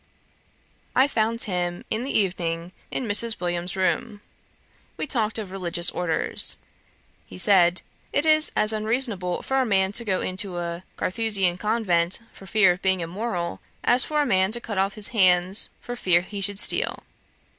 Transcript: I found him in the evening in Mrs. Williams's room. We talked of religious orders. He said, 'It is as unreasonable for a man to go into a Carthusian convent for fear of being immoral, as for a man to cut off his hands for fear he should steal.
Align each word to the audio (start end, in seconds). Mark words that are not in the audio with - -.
I 0.95 1.07
found 1.07 1.43
him 1.43 1.85
in 1.91 2.03
the 2.03 2.17
evening 2.17 2.71
in 2.89 3.05
Mrs. 3.05 3.39
Williams's 3.39 3.75
room. 3.77 4.21
We 4.97 5.05
talked 5.05 5.37
of 5.37 5.51
religious 5.51 5.91
orders. 5.91 6.57
He 7.27 7.37
said, 7.37 7.83
'It 8.11 8.25
is 8.25 8.51
as 8.55 8.73
unreasonable 8.73 9.43
for 9.43 9.57
a 9.57 9.63
man 9.67 9.91
to 9.91 10.03
go 10.03 10.21
into 10.21 10.57
a 10.57 10.83
Carthusian 10.97 11.59
convent 11.59 12.19
for 12.33 12.47
fear 12.47 12.71
of 12.71 12.81
being 12.81 13.01
immoral, 13.01 13.59
as 13.83 14.03
for 14.03 14.23
a 14.23 14.25
man 14.25 14.51
to 14.53 14.59
cut 14.59 14.79
off 14.79 14.95
his 14.95 15.09
hands 15.09 15.69
for 15.79 15.95
fear 15.95 16.21
he 16.21 16.41
should 16.41 16.57
steal. 16.57 17.03